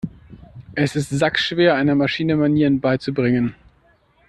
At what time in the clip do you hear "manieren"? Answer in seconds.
2.35-2.79